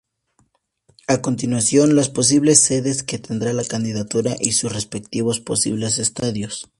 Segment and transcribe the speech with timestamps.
[1.05, 6.67] A continuación, las posibles sedes que tendrá la candidatura y sus respectivos posibles estadios.